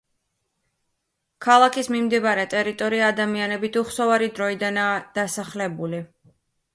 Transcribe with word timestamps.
ქალაქის 1.45 1.89
მიმდებარე 1.95 2.45
ტერიტორია 2.53 3.09
ადამიანებით 3.15 3.77
უხსოვარი 3.81 4.31
დროიდანაა 4.39 4.97
დასახლებული. 5.19 6.01